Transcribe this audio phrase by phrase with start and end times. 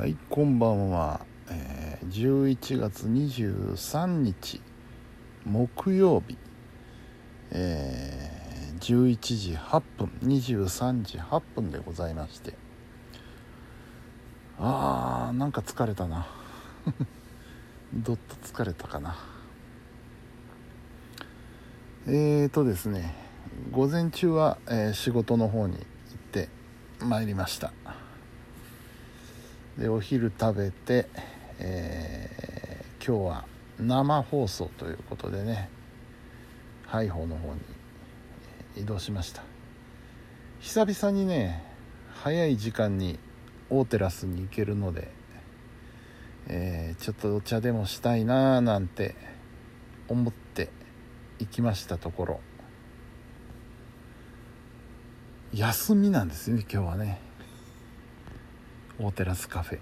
[0.00, 1.20] はいこんばんは、
[1.50, 4.62] えー、11月23日
[5.44, 6.38] 木曜日、
[7.50, 12.54] えー、11時8分23時8分でございまして。
[14.58, 16.26] あーなんか疲れたな。
[17.92, 19.18] どっと疲れたかな。
[22.06, 23.14] えーとですね
[23.70, 25.84] 午前中は、えー、仕事の方に行っ
[26.32, 26.48] て
[27.00, 27.74] まいりました。
[29.80, 31.08] でお昼食べて、
[31.58, 33.44] えー、今日は
[33.78, 35.70] 生放送ということでね
[36.86, 37.60] ハイホーの方に
[38.76, 39.42] 移動しました。
[40.60, 41.64] 久々にね
[42.12, 43.18] 早い時間に
[43.70, 45.08] 大テラスに行けるので、
[46.46, 49.14] えー、ちょっとお茶でもしたいなーなんて
[50.08, 50.68] 思って
[51.38, 52.40] 行きましたところ。
[55.54, 57.29] 休みなんですね今日はね。
[59.02, 59.78] 大テラスカフェ。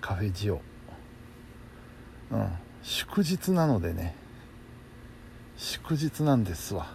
[0.00, 0.62] カフェジオ。
[2.30, 2.48] うん。
[2.82, 4.14] 祝日なのでね。
[5.58, 6.86] 祝日なんですわ。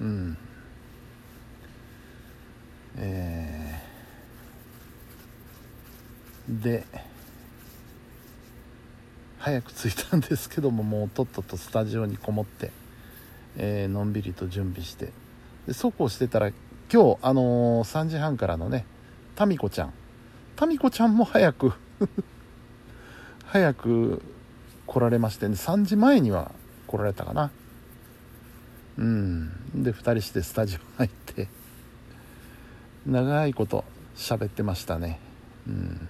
[0.00, 0.38] うん。
[2.96, 6.86] えー、で
[9.38, 12.70] 早く着いたんですけどももうとっととスタジオにこもって、
[13.58, 15.10] えー、のんびりと準備して。
[15.66, 16.50] でそうこうしてたら
[16.92, 18.86] 今日あのー、3時半からのね
[19.34, 19.92] タミコちゃん。
[20.56, 21.72] タミコちゃんも早く
[23.46, 24.22] 早く
[24.86, 26.52] 来られましてね3時前には
[26.86, 27.50] 来られたかな。
[28.98, 29.82] うん。
[29.82, 31.48] で2人してスタジオ入って
[33.04, 33.84] 長いこと
[34.16, 35.20] 喋ってましたね。
[35.66, 36.08] うん。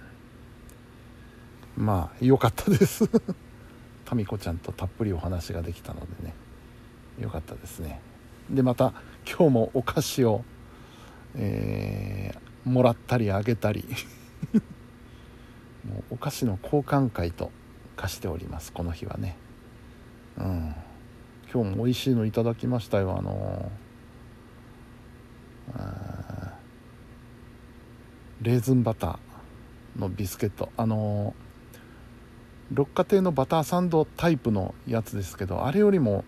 [1.75, 3.09] まあ良かったです。
[4.05, 6.33] タミコちゃんとたっぷりお話ができたのでね。
[7.19, 7.99] 良かったですね。
[8.49, 8.93] でまた
[9.27, 10.45] 今日もお菓子を、
[11.35, 13.85] えー、もらったりあげたり。
[15.87, 17.51] もうお菓子の交換会と
[17.95, 19.37] 化しておりますこの日はね。
[20.37, 20.75] うん。
[21.51, 23.71] 今日も美味しいのいただきましたよあの
[28.41, 30.71] レーズンバターのビスケット。
[30.77, 31.33] あの
[32.71, 36.25] 六花亭のバターサンドタイプのやつですけどあれよりも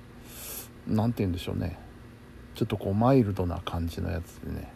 [0.88, 1.78] 何て言うんでしょうね。
[2.56, 4.72] ちょっとこうマイルドな感じのやつでね。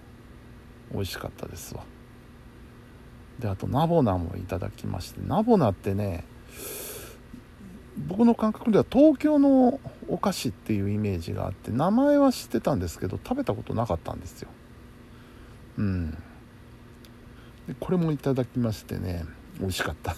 [0.92, 1.84] 美味しかったですわ。
[3.44, 6.24] であとナボナもいただきましてナボナってね
[8.08, 14.48] 僕の感覚では東京のお菓子っていうイメージがあって名前は知ってたんですけど食べたことなかったんですよ。
[15.78, 16.12] うん。
[17.68, 19.26] でこれもいただきましてね
[19.60, 20.16] 美味しかった。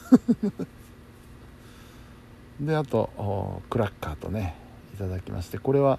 [2.61, 4.55] であとクラッカーとね
[4.93, 5.97] いただきましてこれは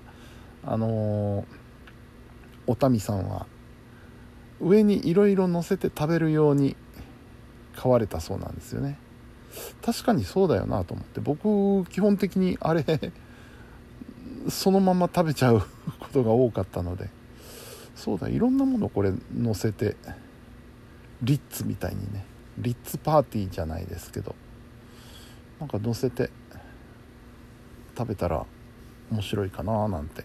[0.65, 1.45] あのー、
[2.69, 3.47] おたみさんは
[4.61, 6.77] 上にいろいろ乗せて食べるように
[7.77, 8.99] 買われたそうなんですよね。
[9.85, 11.21] 確かにそうだよなと思って。
[11.21, 12.85] 僕基本的にあれ
[14.49, 15.67] そのまま食べちゃうこ
[16.13, 17.09] とが多かったので。
[17.95, 19.97] そうだいろんなものこれ乗せて
[21.23, 22.25] リッツみたいにね。
[22.59, 24.35] リッツパーティーじゃないですけど。
[25.61, 26.31] なんか乗せて
[27.97, 28.45] 食べたら
[29.11, 30.25] 面白いかななんて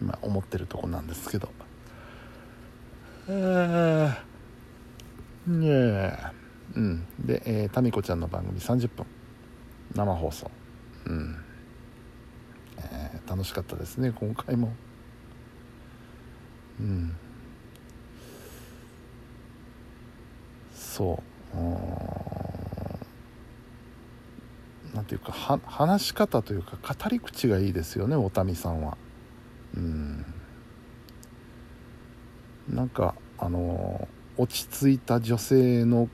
[0.00, 1.48] 今思ってるとこなんですけど。
[3.28, 4.29] えー。
[5.46, 6.18] ねえ。
[6.76, 7.06] うん。
[7.18, 9.06] で、えー、タミコちゃんの番組30分
[9.94, 10.50] 生放送。
[11.06, 11.36] うん、
[12.76, 14.72] えー、楽しかったですね今回も。
[16.78, 17.16] うん。
[20.74, 21.22] そ
[21.54, 21.56] う。
[24.94, 28.98] なんていうかは話し方というか語り口がいいですよねおたみさんは。
[29.76, 30.24] うん。
[32.68, 36.08] なんかあのー落ち着いた女性の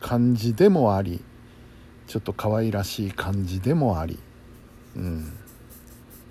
[0.00, 1.24] 感じでもあり
[2.06, 4.20] ちょっと可愛らしい感じでもあり
[4.94, 5.32] うん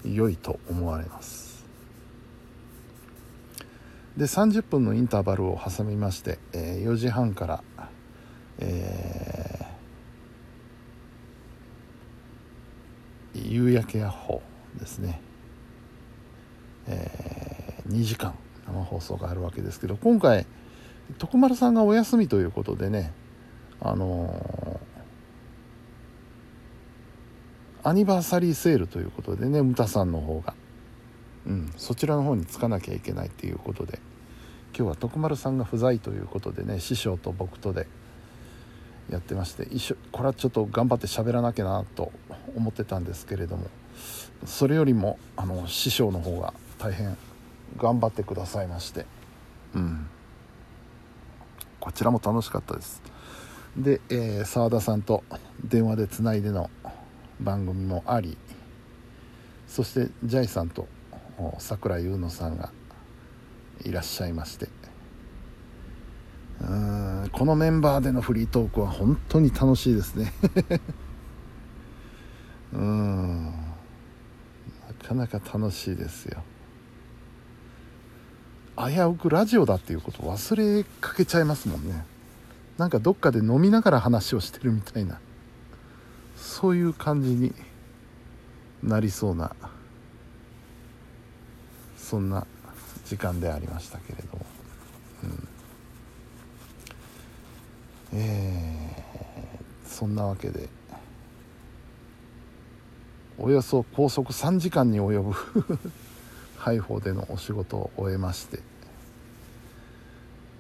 [0.06, 1.66] 良いと思われます。
[4.16, 7.64] で30分のインターバルを挟みまして、えー、4時半から、
[8.60, 14.42] えー、夕焼けヤッホ
[14.80, 15.22] ですね、
[16.88, 18.34] えー、2時間
[18.66, 20.48] 生放送があるわけですけど今回
[21.18, 23.14] 徳丸さんがお休みということでね
[23.80, 30.54] あのー、アニバーサリーセールということでねムタさんの方が、
[31.46, 34.00] うん、そちらの方に着かなきゃいけないっていうことで
[34.78, 37.88] 今日は徳丸さんが不在ということでね師匠と僕とで
[39.10, 42.12] やってまして一緒これはちょっと頑張って喋らなきゃなと
[42.56, 43.68] 思ってたんですけれども
[44.46, 47.18] それよりもあの師匠の方が大変
[47.78, 49.06] 頑張ってくださいまして
[49.74, 50.08] うん。
[51.88, 53.02] こちらも楽しかったです。
[53.78, 55.24] でえー、田さんと
[55.64, 56.70] 電話でつないでの
[57.40, 58.38] 番組もあり
[59.68, 60.90] そしてジャイさんと
[61.60, 62.74] 桜井優乃さんが
[63.86, 64.68] いらっしゃいまして。
[66.60, 70.34] うーんこのメンバーでのフリートークは本当に楽しいですね。
[72.74, 73.54] うんな
[75.08, 76.44] かなか楽しいですよ。
[78.78, 82.06] 危うくラジオだっていうことを忘れかけちゃいますもんね。
[82.78, 85.20] なんかどっかで飲みながら話をしてるみたいな。
[86.38, 87.54] そういう感じに
[88.84, 89.56] なりそうな
[91.98, 92.46] そんな
[93.06, 94.46] 時間でありましたけれども、
[98.14, 98.98] うん、えー
[99.98, 100.70] そんなわけで
[103.40, 105.34] およそ拘束3時間に及ぶ。
[106.68, 108.60] ハイフォーでのお仕事を終えまして。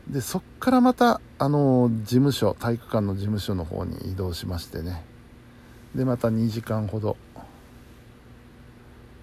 [0.09, 5.04] でそっからまたあの事務所体育館の事務所の方に移動しましてね。
[5.95, 7.18] でまた2時間ほど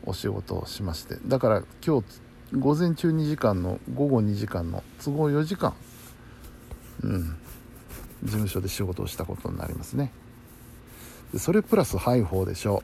[0.05, 1.17] お仕事をしまして。
[1.27, 2.21] だから今日
[2.53, 5.73] 午前中2時間の午後2時間の都合4時間
[7.03, 7.37] うん
[8.23, 10.13] 事務所で仕事をしたことになりますね。
[11.33, 12.83] でそれプラスハイフォーでしょ。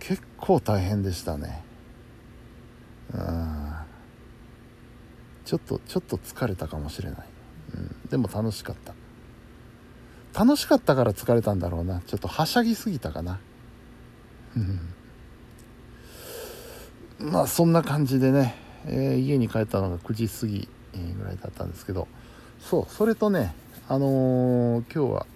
[0.00, 1.70] 結構大変でしたね。
[5.44, 7.26] ちょっとちょっと疲れたかもしれない、
[7.74, 8.94] うん、でも楽しかった。
[10.38, 12.00] 楽しかったから疲れたんだろうな。
[12.06, 13.38] ちょっとはしゃぎすぎたかな。
[17.18, 18.54] まあそんな感じでね、
[18.86, 20.68] えー家に帰ったのが9時過ぎ
[21.18, 22.08] ぐらいだったんですけど。
[22.60, 23.54] そうそれとね
[23.88, 25.26] あのー今日は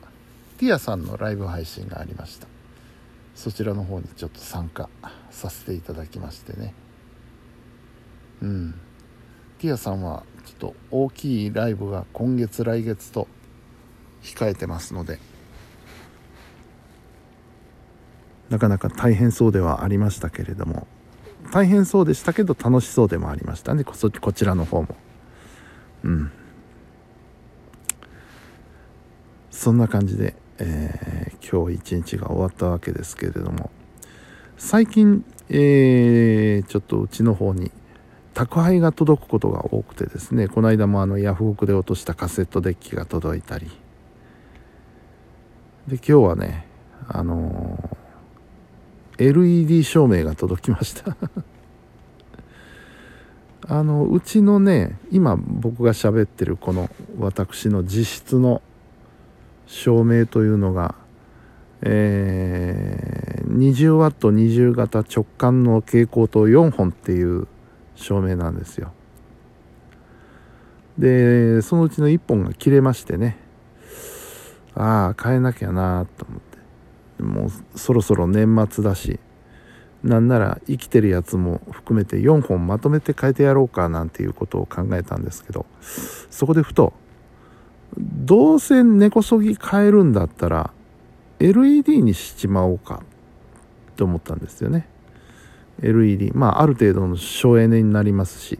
[0.58, 2.46] ティアさんのライブ配信がありました。
[3.34, 4.88] そちらの方にちょっと参加
[5.30, 6.72] させていただきましてね。
[8.42, 8.74] うん。
[9.58, 13.26] ティアさんはちょっと大きいライブが今月来月と
[14.22, 15.18] 控えてますので。
[18.50, 20.86] なかなか大変そうではありましたけれども。
[21.52, 23.84] 大変そうでしたけど楽しそうでもありましたね。
[23.84, 24.96] こそこちらの方も。
[26.04, 26.30] うん。
[29.50, 33.70] そんな感じで、えー今日一日が終わったわけですけれども。
[34.58, 37.70] 最近、えーちょっとうちの方に
[38.36, 43.70] 宅配が届くことが多くてですねこの間もあのヤフオクで落としたカセットデッキが届いたり。
[45.88, 46.66] で今日はね
[47.08, 47.96] あのー
[49.18, 51.16] LED 照明が届きました。
[53.66, 58.60] あのうちのね今僕が喋ってるこの私の自室の
[59.64, 60.94] 照明というのが
[61.80, 67.46] えー、20ワット20型直感の蛍光灯4本っていう
[67.96, 68.92] 照明なんですよ。
[70.98, 73.38] でそのうちの1本が切れましてね。
[74.74, 76.56] ああ変えなきゃなと思って。
[77.22, 79.18] もうそろそろ年末だし
[80.02, 85.66] なんなら生きてるやつも含めて4本まとめて変えてやろうかなんていうことを考えたんですけど
[86.30, 86.92] そこでふと
[87.96, 90.70] どうせ根こそぎ変えるんだったら
[91.40, 93.02] LED にしちまおうか
[93.96, 94.88] と思ったんですよね。
[95.82, 98.58] LED まあある程度の省エネになりますし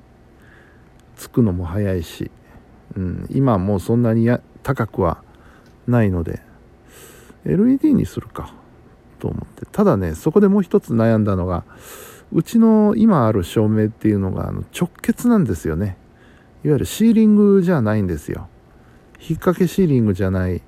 [1.17, 2.31] つくのも早いし、
[2.97, 4.29] うん、今もうそんなに
[4.63, 5.23] 高くは
[5.87, 6.41] ないので
[7.47, 8.53] LED にするか
[9.19, 9.67] と思って。
[9.67, 11.65] ただねそこでもう一つ悩んだのが
[12.33, 15.97] うちの今ある照明っていうのがあの直結なんですよね。
[16.65, 18.49] いわゆるシーリングじゃないんですよ。
[19.21, 20.61] 引っ掛けシーリングじゃない。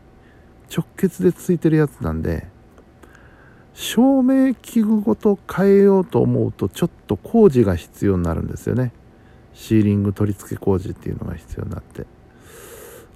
[0.74, 2.46] 直結でついてるやつなんで
[3.78, 8.92] 照明器具ごと変えようと思うとちょっと工事が必要になるんですよね。
[9.54, 12.04] シーリング取り付け工事っていうのが必要になって。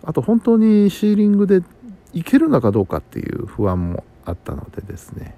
[0.05, 1.65] あと本当にシーリングで
[2.13, 5.35] いけるのかどうかっていう不安もあったのでですね。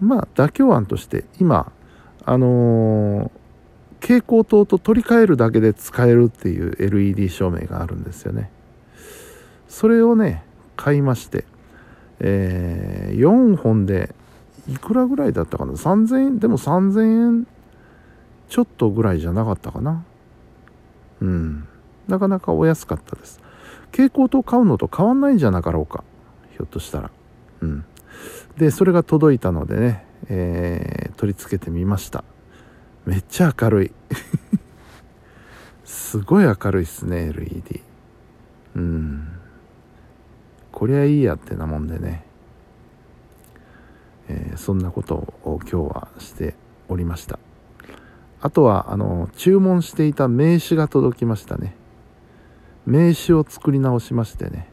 [0.00, 1.72] まあ妥協案として今
[2.24, 3.30] あのー
[4.00, 8.50] 蛍光灯と取り替えるだけで使えるっていう LED 照明があるんですよね。
[9.66, 10.44] それをね
[10.76, 11.44] 買いまして、
[12.26, 14.14] えー4本で
[14.66, 16.38] いくらぐらいだったかな？3000円？
[16.38, 17.02] でも3000
[17.42, 17.46] 円
[18.48, 20.04] ちょっとぐらいじゃなかったかな。
[21.20, 21.68] うん。
[22.08, 23.40] なかなかお安かったです。
[23.92, 26.02] 蛍光灯買うのと変わんないんじゃなかろうか？
[26.52, 27.10] ひょっとしたら。
[27.60, 27.84] うん。
[28.56, 32.24] でそれが届いたのでね、えー取り付けてみました。
[33.06, 33.92] めっちゃ明るい。
[35.84, 37.82] すごい明るいっすね LED
[38.76, 39.28] うん。
[40.74, 42.24] こりゃいいやってなもんでね、
[44.28, 45.14] えーそんなこと
[45.44, 46.56] を今日はして
[46.88, 47.38] おりました。
[48.40, 51.76] あとはあの注文していた名刺が届きましたね。
[52.86, 54.68] 名刺を作り直しましてね。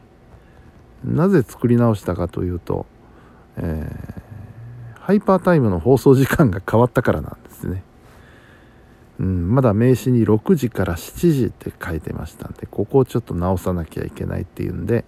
[1.04, 2.84] なぜ作り直したかというと、
[3.56, 7.82] えー、ハイパータイムの放送時間が変わったからなんですね、
[9.18, 15.04] うん、まだ名刺に6時から7時って書いてましたんでここをちょっと直さなきゃいけないっていうんで、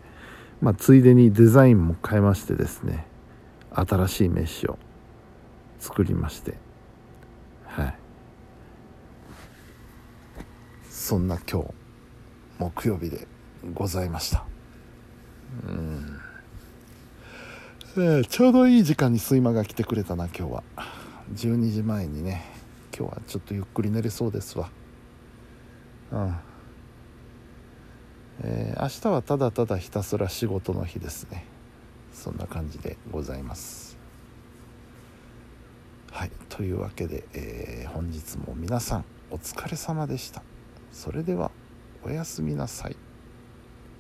[0.65, 3.07] まあ、ついでにデザインも変えましてですね
[3.71, 4.79] 新しい名刺を
[5.79, 6.55] 作りまして
[7.67, 7.95] はい。
[10.89, 11.69] そんな今日
[12.59, 13.27] 木曜日で
[13.75, 14.45] ございました。
[15.67, 16.21] うん。
[17.97, 20.63] えー、ちょうどいい時間に睡魔が来てくれたな今日は。
[21.35, 22.45] 12時前にね
[22.97, 24.71] 今日はちょっとゆっくり寝れそうですわ。
[26.13, 26.37] うん。
[28.43, 31.45] えー、明日はただただひたすら仕事の日ですね。
[32.13, 33.97] そんな感じでございます。
[36.11, 36.31] はい。
[36.49, 40.43] というわけで、えー、本日も皆さんお疲れ様でした。
[40.93, 41.51] それでは
[42.05, 42.97] おやすみなさい。